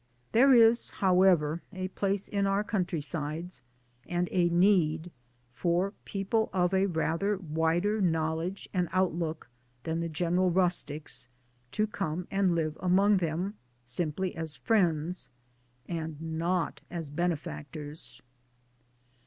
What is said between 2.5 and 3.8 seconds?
countrysides